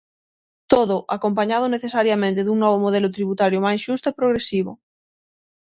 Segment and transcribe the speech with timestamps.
[0.71, 4.71] Todo, acompañado necesariamente dun novo modelo tributario máis xusto e progresivo.